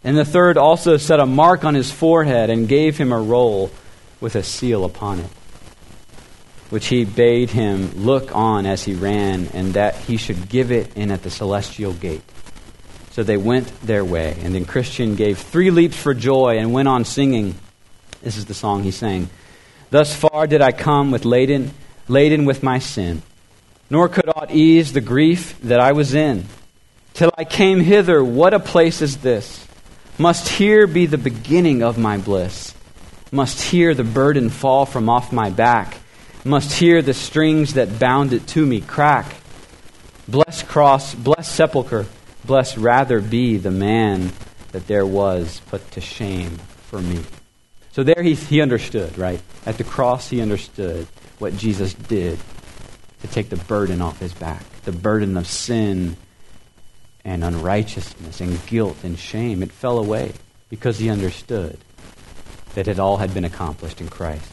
[0.04, 3.72] And the third also set a mark on his forehead and gave him a roll
[4.20, 5.30] with a seal upon it,
[6.70, 10.96] which he bade him look on as he ran, and that he should give it
[10.96, 12.22] in at the celestial gate.
[13.12, 14.38] So they went their way.
[14.42, 17.56] And then Christian gave three leaps for joy and went on singing.
[18.22, 19.30] This is the song he sang.
[19.89, 21.73] Thus far did I come with laden,
[22.08, 23.21] laden with my sin,
[23.89, 26.45] nor could aught ease the grief that I was in.
[27.13, 29.65] Till I came hither, what a place is this?
[30.17, 32.73] Must here be the beginning of my bliss?
[33.32, 35.97] Must here the burden fall from off my back?
[36.43, 39.36] Must here the strings that bound it to me crack?
[40.28, 42.06] Bless cross, bless sepulchre,
[42.47, 44.32] Blessed rather be the man
[44.71, 47.21] that there was put to shame for me.
[47.98, 49.42] So there he, he understood, right?
[49.66, 51.08] At the cross, he understood
[51.40, 52.38] what Jesus did
[53.22, 56.16] to take the burden off his back the burden of sin
[57.26, 59.64] and unrighteousness and guilt and shame.
[59.64, 60.34] It fell away
[60.70, 61.80] because he understood
[62.76, 64.48] that it all had been accomplished in Christ.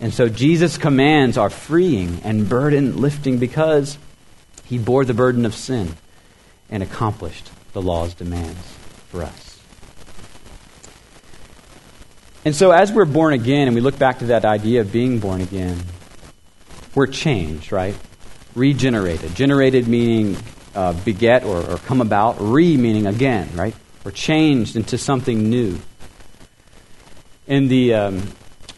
[0.00, 3.98] And so Jesus' commands are freeing and burden lifting because
[4.64, 5.98] he bore the burden of sin
[6.70, 8.74] and accomplished the law's demands
[9.10, 9.47] for us.
[12.44, 15.18] And so, as we're born again, and we look back to that idea of being
[15.18, 15.76] born again,
[16.94, 17.96] we're changed, right?
[18.54, 19.34] Regenerated.
[19.34, 20.36] Generated meaning
[20.74, 23.74] uh, beget or, or come about, re meaning again, right?
[24.04, 25.78] We're changed into something new.
[27.46, 28.22] In the um,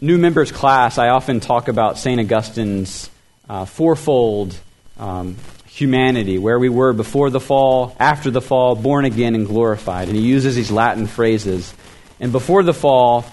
[0.01, 2.19] new members class, I often talk about St.
[2.19, 3.09] Augustine's
[3.47, 4.57] uh, fourfold
[4.97, 5.35] um,
[5.67, 10.07] humanity, where we were before the fall, after the fall, born again and glorified.
[10.07, 11.73] And he uses these Latin phrases.
[12.19, 13.25] And before the fall,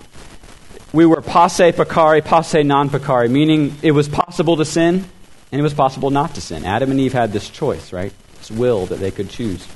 [0.93, 5.05] we were posse peccare, posse non peccare, meaning it was possible to sin,
[5.51, 6.65] And it was possible not to sin.
[6.65, 8.13] Adam and Eve had this choice, right?
[8.39, 9.67] This will that they could choose.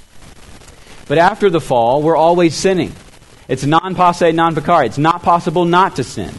[1.08, 2.92] But after the fall, we're always sinning.
[3.48, 4.86] It's non posse, non peccare.
[4.86, 6.34] It's not possible not to sin.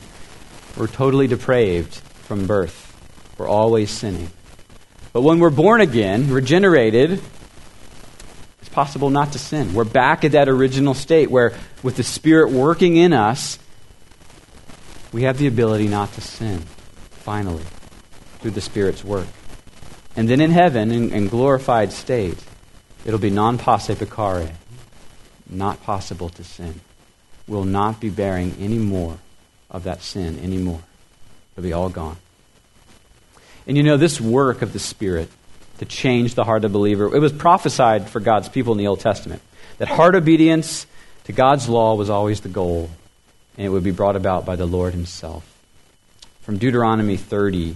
[0.77, 2.79] We're totally depraved from birth.
[3.37, 4.29] We're always sinning.
[5.11, 7.21] But when we're born again, regenerated,
[8.61, 9.73] it's possible not to sin.
[9.73, 13.59] We're back at that original state where, with the Spirit working in us,
[15.13, 16.59] we have the ability not to sin,
[17.11, 17.63] finally,
[18.39, 19.27] through the Spirit's work.
[20.15, 22.43] And then in heaven, in, in glorified state,
[23.05, 24.51] it'll be non posse peccare,
[25.49, 26.81] not possible to sin.
[27.47, 29.17] We'll not be bearing any more
[29.69, 30.81] of that sin anymore.
[31.53, 32.17] It'll be all gone.
[33.67, 35.29] And you know, this work of the Spirit
[35.79, 38.87] to change the heart of the believer, it was prophesied for God's people in the
[38.87, 39.41] Old Testament
[39.77, 40.85] that heart obedience
[41.25, 42.89] to God's law was always the goal,
[43.57, 45.49] and it would be brought about by the Lord Himself.
[46.41, 47.75] From Deuteronomy 30,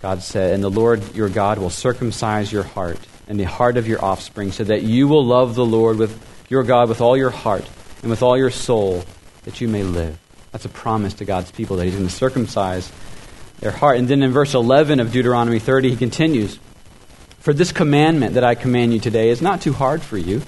[0.00, 3.86] God said, And the Lord your God will circumcise your heart and the heart of
[3.86, 7.30] your offspring, so that you will love the Lord with your God with all your
[7.30, 7.64] heart
[8.02, 9.04] and with all your soul,
[9.44, 10.18] that you may live.
[10.50, 12.92] That's a promise to God's people that He's going to circumcise
[13.62, 13.96] their heart.
[13.98, 16.58] And then in verse 11 of Deuteronomy 30, he continues
[17.38, 20.42] For this commandment that I command you today is not too hard for you,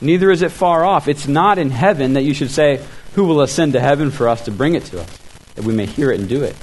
[0.00, 1.08] neither is it far off.
[1.08, 2.82] It's not in heaven that you should say,
[3.14, 5.18] Who will ascend to heaven for us to bring it to us,
[5.54, 6.56] that we may hear it and do it?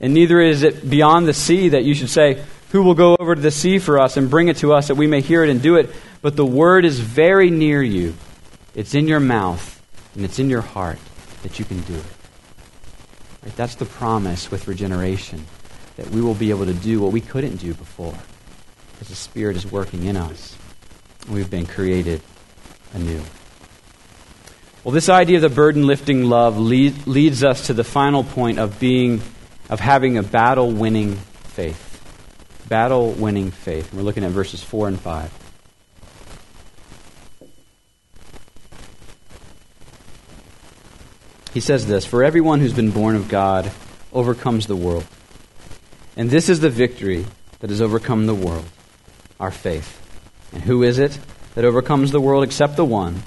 [0.00, 3.34] And neither is it beyond the sea that you should say, Who will go over
[3.34, 5.50] to the sea for us and bring it to us that we may hear it
[5.50, 5.90] and do it?
[6.22, 8.14] But the word is very near you.
[8.74, 9.72] It's in your mouth
[10.14, 10.98] and it's in your heart
[11.42, 12.04] that you can do it.
[13.42, 13.56] Right?
[13.56, 15.46] That's the promise with regeneration,
[15.96, 18.18] that we will be able to do what we couldn't do before,
[18.92, 20.56] because the Spirit is working in us.
[21.30, 22.22] We've been created
[22.94, 23.22] anew.
[24.86, 28.60] Well, this idea of the burden lifting love lead, leads us to the final point
[28.60, 29.20] of being,
[29.68, 31.82] of having a battle winning faith.
[32.68, 33.92] Battle winning faith.
[33.92, 35.32] We're looking at verses 4 and 5.
[41.52, 43.72] He says this For everyone who's been born of God
[44.12, 45.08] overcomes the world.
[46.16, 47.26] And this is the victory
[47.58, 48.66] that has overcome the world
[49.40, 50.00] our faith.
[50.52, 51.18] And who is it
[51.56, 53.24] that overcomes the world except the one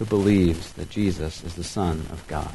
[0.00, 2.50] who believes that Jesus is the Son of God?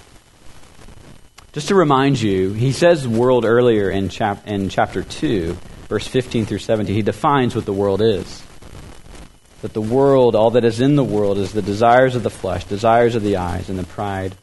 [1.53, 5.55] Just to remind you, he says world earlier in, chap- in chapter 2,
[5.87, 6.93] verse 15 through 17.
[6.93, 8.43] He defines what the world is.
[9.61, 12.65] That the world, all that is in the world, is the desires of the flesh,
[12.65, 14.35] desires of the eyes, and the pride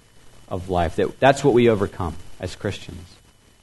[0.48, 0.96] of life.
[0.96, 3.04] That, that's what we overcome as Christians.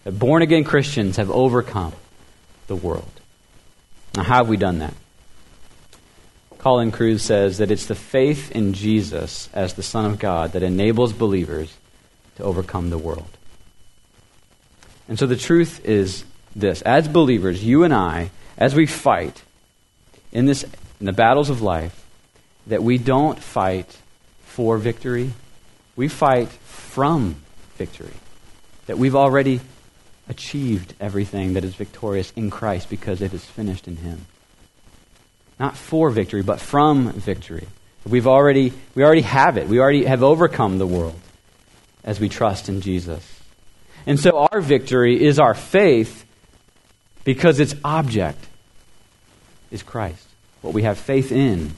[0.04, 1.94] That born again Christians have overcome
[2.68, 3.10] the world.
[4.16, 4.94] Now, how have we done that?
[6.60, 10.62] Colin Kruse says that it's the faith in Jesus as the Son of God that
[10.62, 11.74] enables believers
[12.36, 13.30] to overcome the world.
[15.08, 19.42] And so the truth is this as believers, you and I, as we fight
[20.34, 20.64] in, this,
[21.00, 22.06] in the battles of life,
[22.68, 23.98] that we don't fight
[24.44, 25.32] for victory,
[25.96, 27.38] we fight from
[27.78, 28.14] victory.
[28.88, 29.62] That we've already
[30.28, 34.26] achieved everything that is victorious in Christ because it is finished in Him.
[35.60, 37.68] Not for victory, but from victory.
[38.06, 39.68] We've already, we already have it.
[39.68, 41.20] We already have overcome the world
[42.04, 43.24] as we trust in Jesus.
[44.06, 46.26] And so our victory is our faith
[47.26, 48.44] because its object
[49.70, 50.26] is Christ.
[50.62, 51.74] What we have faith in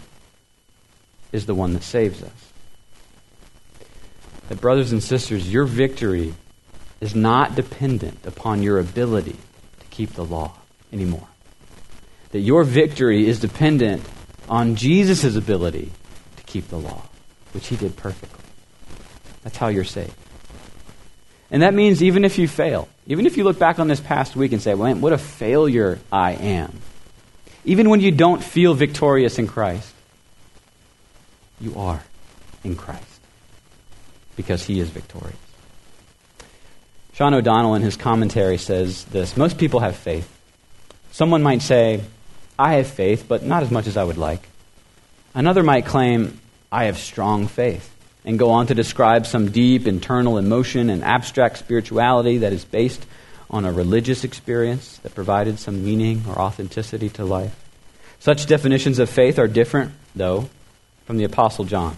[1.32, 2.52] is the one that saves us
[4.52, 6.34] that, brothers and sisters, your victory
[7.00, 9.38] is not dependent upon your ability
[9.80, 10.52] to keep the law
[10.92, 11.28] anymore.
[12.32, 14.04] That your victory is dependent
[14.48, 15.92] on Jesus' ability
[16.38, 17.04] to keep the law,
[17.54, 18.40] which he did perfectly.
[19.44, 20.14] That's how you're saved.
[21.50, 24.36] And that means even if you fail, even if you look back on this past
[24.36, 26.80] week and say, well, what a failure I am,
[27.66, 29.94] even when you don't feel victorious in Christ,
[31.60, 32.02] you are
[32.64, 33.06] in Christ
[34.36, 35.38] because he is victorious.
[37.14, 40.28] Sean O'Donnell, in his commentary, says this Most people have faith.
[41.12, 42.02] Someone might say,
[42.62, 44.48] I have faith, but not as much as I would like.
[45.34, 46.40] Another might claim,
[46.72, 47.92] I have strong faith,
[48.24, 53.04] and go on to describe some deep internal emotion and abstract spirituality that is based
[53.50, 57.56] on a religious experience that provided some meaning or authenticity to life.
[58.20, 60.48] Such definitions of faith are different, though,
[61.08, 61.98] from the Apostle John's.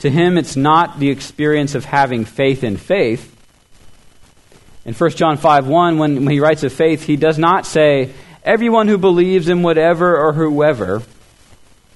[0.00, 3.34] To him, it's not the experience of having faith in faith.
[4.84, 8.12] In 1 John 5 1, when he writes of faith, he does not say,
[8.44, 11.02] Everyone who believes in whatever or whoever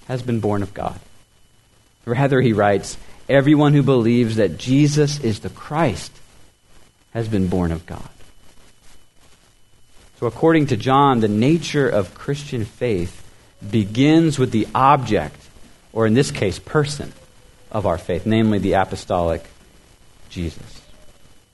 [0.07, 0.99] has been born of God.
[2.05, 2.97] Rather, he writes,
[3.29, 6.13] Everyone who believes that Jesus is the Christ
[7.13, 8.09] has been born of God.
[10.21, 13.23] So, according to John, the nature of Christian faith
[13.69, 15.37] begins with the object,
[15.93, 17.13] or in this case, person,
[17.73, 19.45] of our faith, namely the apostolic
[20.31, 20.83] Jesus.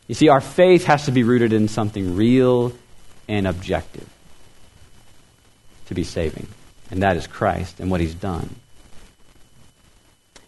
[0.06, 2.72] You see, our faith has to be rooted in something real
[3.26, 4.08] and objective
[5.92, 6.46] to be saving,
[6.90, 8.54] and that is Christ and what He's done.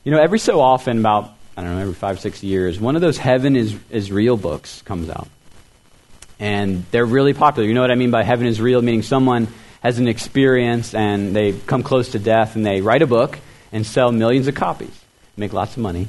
[0.02, 3.02] You know, every so often, about, I don't know, every five, six years, one of
[3.02, 5.28] those Heaven is, is Real books comes out.
[6.38, 7.66] And they're really popular.
[7.66, 8.82] You know what I mean by Heaven is Real?
[8.82, 9.48] Meaning someone
[9.82, 13.38] has an experience and they come close to death and they write a book
[13.72, 14.98] and sell millions of copies,
[15.36, 16.08] make lots of money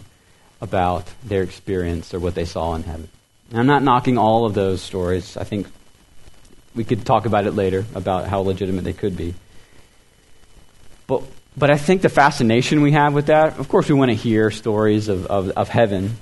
[0.62, 3.08] about their experience or what they saw in heaven.
[3.52, 5.38] And I'm not knocking all of those stories.
[5.38, 5.68] I think
[6.76, 9.34] we could talk about it later about how legitimate they could be.
[11.08, 11.24] But
[11.58, 14.52] but I think the fascination we have with that, of course, we want to hear
[14.52, 16.18] stories of, of, of heaven,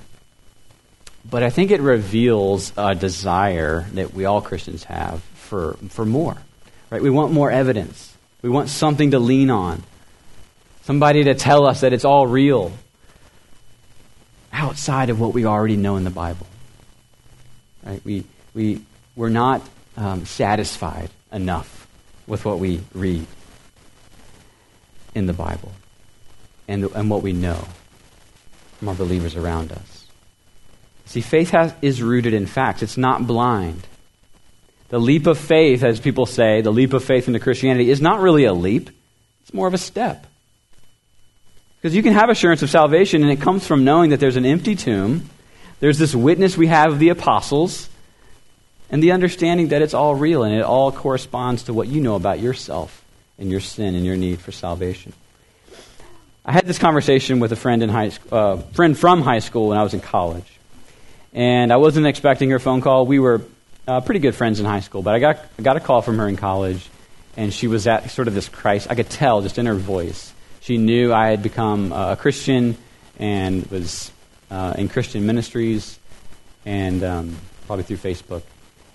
[1.28, 6.36] but I think it reveals a desire that we all Christians have for, for more.
[6.90, 7.02] Right?
[7.02, 8.16] We want more evidence.
[8.42, 9.82] We want something to lean on.
[10.82, 12.70] Somebody to tell us that it's all real
[14.52, 16.46] outside of what we already know in the Bible.
[17.84, 18.04] Right?
[18.04, 18.24] We,
[18.54, 18.82] we,
[19.16, 19.62] we're not
[19.96, 21.86] um, satisfied enough
[22.26, 23.26] with what we read
[25.14, 25.72] in the Bible
[26.68, 27.66] and, and what we know
[28.78, 30.06] from our believers around us.
[31.06, 33.86] See, faith has, is rooted in facts, it's not blind.
[34.88, 38.20] The leap of faith, as people say, the leap of faith into Christianity, is not
[38.20, 38.90] really a leap,
[39.42, 40.26] it's more of a step.
[41.76, 44.46] Because you can have assurance of salvation, and it comes from knowing that there's an
[44.46, 45.28] empty tomb,
[45.80, 47.88] there's this witness we have of the apostles,
[48.94, 52.14] and the understanding that it's all real and it all corresponds to what you know
[52.14, 53.04] about yourself
[53.40, 55.12] and your sin and your need for salvation.
[56.44, 59.78] I had this conversation with a friend in high uh, friend from high school when
[59.78, 60.46] I was in college,
[61.32, 63.04] and I wasn't expecting her phone call.
[63.04, 63.42] We were
[63.88, 66.18] uh, pretty good friends in high school, but I got I got a call from
[66.18, 66.88] her in college,
[67.36, 68.88] and she was at sort of this crisis.
[68.88, 70.32] I could tell just in her voice.
[70.60, 72.76] She knew I had become uh, a Christian
[73.18, 74.12] and was
[74.52, 75.98] uh, in Christian ministries,
[76.64, 77.36] and um,
[77.66, 78.42] probably through Facebook.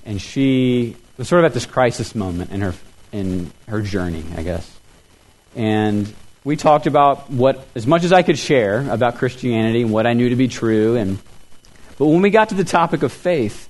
[0.06, 2.74] And she was sort of at this crisis moment in her
[3.12, 4.80] in her journey, I guess.
[5.56, 10.06] And we talked about what, as much as I could share about Christianity and what
[10.06, 10.96] I knew to be true.
[10.96, 11.20] And,
[11.98, 13.68] but when we got to the topic of faith,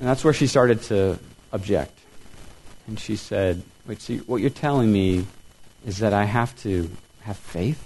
[0.00, 1.18] and that's where she started to
[1.52, 1.96] object.
[2.86, 5.26] And she said, Wait, see, what you're telling me
[5.86, 7.82] is that I have to have faith?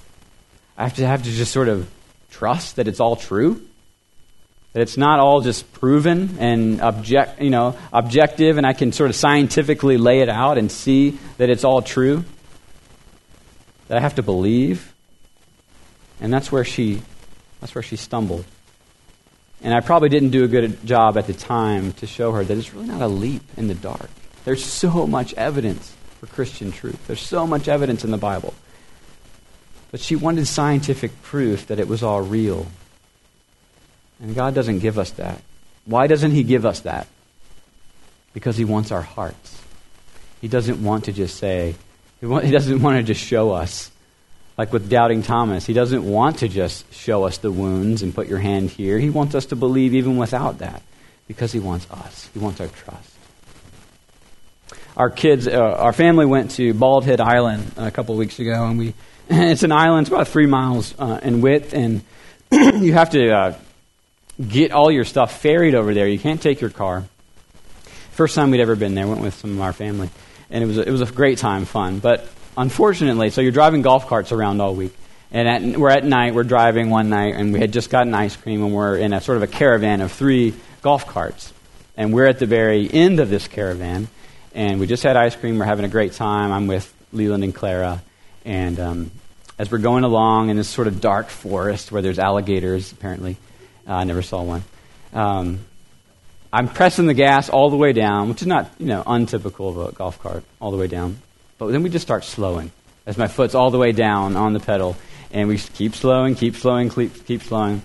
[0.79, 1.91] I have to have to just sort of
[2.31, 3.67] trust that it's all true?
[4.77, 9.09] That it's not all just proven and object, you know, objective, and I can sort
[9.09, 12.27] of scientifically lay it out and see that it's all true.
[13.89, 14.93] That I have to believe.
[16.21, 17.01] And that's where she
[17.59, 18.45] that's where she stumbled.
[19.63, 22.59] And I probably didn't do a good job at the time to show her that
[22.59, 24.11] it's really not a leap in the dark.
[24.45, 27.07] There's so much evidence for Christian truth.
[27.07, 28.53] There's so much evidence in the Bible.
[29.91, 32.67] But she wanted scientific proof that it was all real
[34.21, 35.41] and God doesn't give us that.
[35.85, 37.07] Why doesn't He give us that?
[38.33, 39.63] Because He wants our hearts.
[40.41, 41.75] He doesn't want to just say,
[42.21, 43.91] He doesn't want to just show us.
[44.59, 48.27] Like with doubting Thomas, He doesn't want to just show us the wounds and put
[48.27, 48.99] your hand here.
[48.99, 50.83] He wants us to believe even without that
[51.29, 52.29] because He wants us.
[52.33, 53.13] He wants our trust.
[54.97, 58.65] Our kids, uh, our family went to Bald Head Island a couple of weeks ago,
[58.65, 58.95] and we,
[59.29, 62.03] it's an island, it's about three miles uh, in width, and
[62.51, 63.59] you have to uh,
[64.41, 66.07] get all your stuff ferried over there.
[66.07, 67.05] You can't take your car.
[68.13, 70.11] First time we'd ever been there, went with some of our family,
[70.51, 71.99] and it was a, it was a great time, fun.
[71.99, 72.27] But
[72.57, 74.97] unfortunately, so you're driving golf carts around all week,
[75.31, 76.35] and at, we're at night.
[76.35, 79.21] We're driving one night, and we had just gotten ice cream, and we're in a
[79.21, 81.53] sort of a caravan of three golf carts,
[81.97, 84.09] and we're at the very end of this caravan,
[84.55, 85.59] and we just had ice cream.
[85.59, 86.53] We're having a great time.
[86.53, 88.03] I'm with Leland and Clara,
[88.47, 89.11] and um,
[89.59, 93.37] as we're going along in this sort of dark forest where there's alligators apparently
[93.89, 94.65] uh, I never saw one.
[95.13, 95.61] Um,
[96.53, 99.89] I'm pressing the gas all the way down, which is not, you know, untypical of
[99.89, 101.19] a golf cart, all the way down.
[101.59, 102.71] But then we just start slowing
[103.05, 104.97] as my foot's all the way down on the pedal.
[105.31, 107.83] And we keep slowing, keep slowing, keep, keep slowing.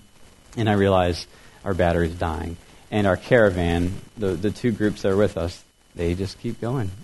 [0.57, 1.27] And I realize
[1.63, 2.57] our battery's dying.
[2.91, 5.63] And our caravan, the, the two groups that are with us,
[5.95, 6.91] they just keep going.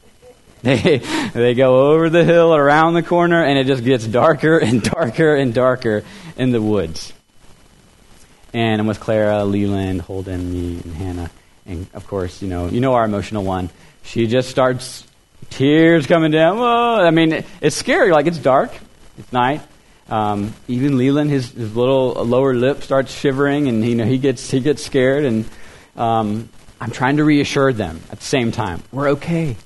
[0.63, 0.97] They,
[1.35, 5.35] they go over the hill, around the corner, and it just gets darker and darker
[5.35, 6.03] and darker
[6.35, 7.13] in the woods.
[8.53, 11.31] And I'm with Clara, Leland, Holden, me, and Hannah.
[11.65, 13.69] And of course, you know, you know our emotional one.
[14.03, 15.05] She just starts
[15.49, 16.57] tears coming down.
[16.57, 16.95] Whoa.
[17.05, 18.11] I mean, it's scary.
[18.11, 18.71] Like it's dark,
[19.17, 19.61] it's night.
[20.09, 24.49] Um, even Leland, his, his little lower lip starts shivering, and you know he gets
[24.49, 25.25] he gets scared.
[25.25, 25.45] And
[25.97, 28.81] um, I'm trying to reassure them at the same time.
[28.91, 29.57] We're okay.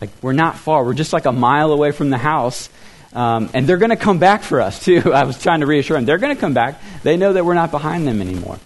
[0.00, 0.84] Like, we're not far.
[0.84, 2.68] We're just like a mile away from the house.
[3.12, 5.12] Um, and they're going to come back for us, too.
[5.14, 6.04] I was trying to reassure them.
[6.04, 6.80] They're going to come back.
[7.02, 8.58] They know that we're not behind them anymore.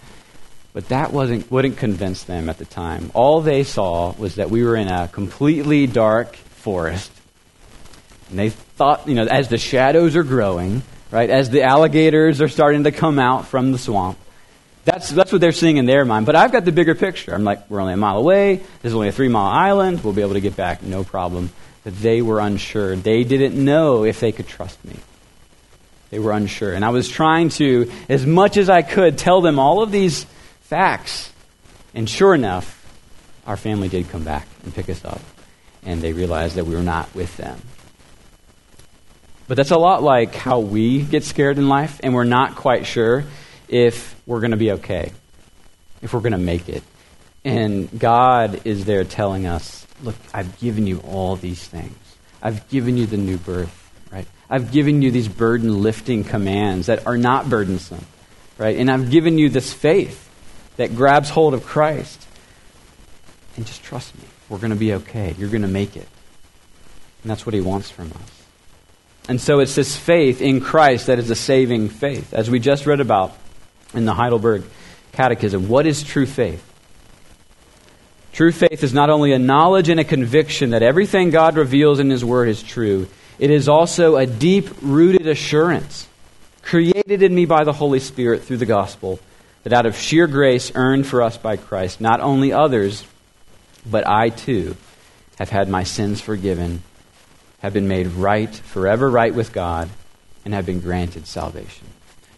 [0.72, 3.10] But that wasn't, wouldn't convince them at the time.
[3.14, 7.12] All they saw was that we were in a completely dark forest.
[8.30, 12.48] And they thought, you know, as the shadows are growing, right, as the alligators are
[12.48, 14.16] starting to come out from the swamp,
[14.84, 16.24] that's, that's what they're seeing in their mind.
[16.24, 17.34] But I've got the bigger picture.
[17.34, 18.56] I'm like, we're only a mile away.
[18.56, 20.02] This is only a three mile island.
[20.02, 21.50] We'll be able to get back, no problem.
[21.84, 22.94] But they were unsure.
[22.96, 24.96] They didn't know if they could trust me.
[26.10, 26.72] They were unsure.
[26.72, 30.24] And I was trying to, as much as I could, tell them all of these
[30.60, 31.32] facts.
[31.94, 32.78] And sure enough,
[33.46, 35.20] our family did come back and pick us up.
[35.84, 37.60] And they realized that we were not with them.
[39.48, 42.86] But that's a lot like how we get scared in life, and we're not quite
[42.86, 43.24] sure
[43.68, 45.12] if we're going to be okay,
[46.00, 46.82] if we're going to make it.
[47.44, 51.96] And God is there telling us, look, I've given you all these things.
[52.42, 54.26] I've given you the new birth, right?
[54.50, 58.04] I've given you these burden lifting commands that are not burdensome,
[58.58, 58.76] right?
[58.76, 60.28] And I've given you this faith
[60.76, 62.26] that grabs hold of Christ.
[63.56, 64.24] And just trust me.
[64.48, 65.34] We're going to be okay.
[65.38, 66.08] You're going to make it.
[67.22, 68.42] And that's what he wants from us.
[69.28, 72.34] And so it's this faith in Christ that is a saving faith.
[72.34, 73.36] As we just read about
[73.94, 74.64] in the Heidelberg
[75.12, 76.71] Catechism, what is true faith?
[78.32, 82.08] True faith is not only a knowledge and a conviction that everything God reveals in
[82.08, 83.08] His Word is true,
[83.38, 86.08] it is also a deep rooted assurance
[86.62, 89.20] created in me by the Holy Spirit through the gospel
[89.64, 93.04] that out of sheer grace earned for us by Christ, not only others,
[93.88, 94.76] but I too
[95.38, 96.82] have had my sins forgiven,
[97.60, 99.90] have been made right, forever right with God,
[100.44, 101.86] and have been granted salvation.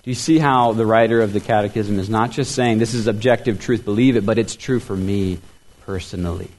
[0.02, 3.06] Do you see how the writer of the Catechism is not just saying this is
[3.06, 5.38] objective truth, believe it, but it's true for me
[5.86, 6.50] personally?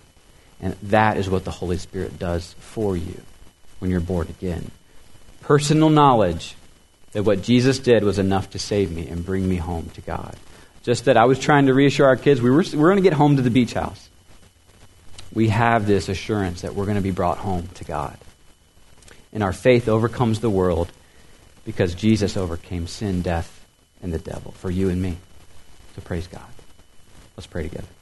[0.62, 3.22] And that is what the Holy Spirit does for you
[3.80, 4.72] when you're born again.
[5.42, 6.56] Personal knowledge
[7.12, 10.36] that what Jesus did was enough to save me and bring me home to God.
[10.84, 13.10] Just that I was trying to reassure our kids we were, we we're going to
[13.10, 14.10] get home to the beach house.
[15.34, 18.18] We have this assurance that we're going to be brought home to God.
[19.34, 20.92] And our faith overcomes the world
[21.66, 23.66] because Jesus overcame sin, death,
[24.02, 25.18] and the devil for you and me.
[25.96, 26.42] So praise God.
[27.36, 27.95] Let's pray together.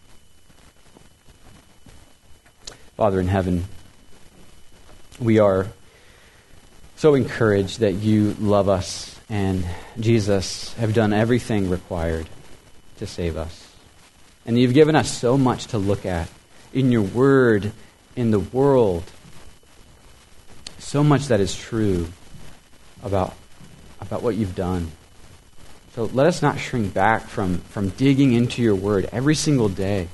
[2.95, 3.65] Father in heaven,
[5.19, 5.67] we are
[6.95, 9.65] so encouraged that you love us and
[9.99, 12.29] Jesus have done everything required
[12.99, 13.73] to save us.
[14.45, 16.29] And you've given us so much to look at
[16.71, 17.71] in your word,
[18.15, 19.03] in the world.
[20.77, 22.07] So much that is true
[23.01, 23.33] about,
[24.01, 24.91] about what you've done.
[25.95, 30.09] So let us not shrink back from, from digging into your word every single day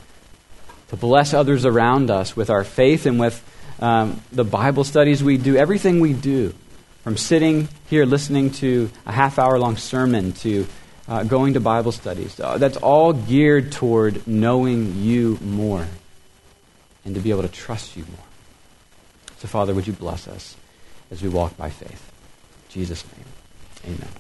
[0.90, 3.44] to bless others around us with our faith and with
[3.80, 6.54] um, the Bible studies we do, everything we do,
[7.04, 10.68] from sitting here listening to a half hour long sermon to
[11.08, 12.40] uh, going to Bible studies.
[12.40, 15.88] Uh, that's all geared toward knowing you more
[17.06, 18.26] and to be able to trust you more.
[19.38, 20.56] So, Father, would you bless us
[21.10, 22.12] as we walk by faith?
[22.68, 24.20] In Jesus' name, amen.